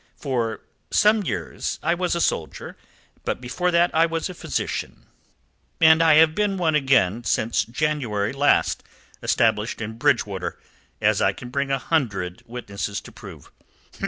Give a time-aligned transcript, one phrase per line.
[0.15, 2.75] For some years I was a soldier;
[3.23, 5.05] but before that I was a physician,
[5.79, 8.81] and I have been one again since January last,
[9.21, 10.57] established in Bridgewater,
[11.01, 13.51] as I can bring a hundred witnesses to prove."